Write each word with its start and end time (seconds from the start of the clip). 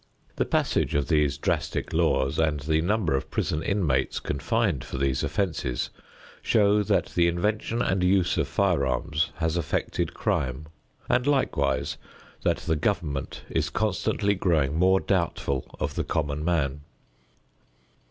The 0.37 0.45
passage 0.45 0.95
of 0.95 1.09
these 1.09 1.37
drastic 1.37 1.93
laws 1.93 2.39
and 2.39 2.61
the 2.61 2.81
number 2.81 3.15
of 3.15 3.29
prison 3.29 3.61
inmates 3.61 4.19
confined 4.19 4.83
for 4.83 4.97
these 4.97 5.21
offenses 5.23 5.91
show 6.41 6.81
that 6.81 7.13
the 7.13 7.27
invention 7.27 7.83
and 7.83 8.01
use 8.03 8.35
of 8.39 8.47
firearms 8.47 9.29
has 9.35 9.57
affected 9.57 10.15
crime, 10.15 10.65
and 11.07 11.27
likewise 11.27 11.97
that 12.41 12.57
the 12.65 12.75
government 12.75 13.43
is 13.47 13.69
constantly 13.69 14.33
growing 14.33 14.73
more 14.75 14.99
doubtful 14.99 15.69
of 15.79 15.93
the 15.93 16.03
common 16.03 16.43
man. 16.43 16.81